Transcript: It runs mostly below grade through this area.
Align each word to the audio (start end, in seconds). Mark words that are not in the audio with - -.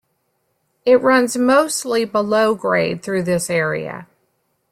It 0.83 0.99
runs 0.99 1.37
mostly 1.37 2.05
below 2.05 2.55
grade 2.55 3.03
through 3.03 3.21
this 3.21 3.51
area. 3.51 4.07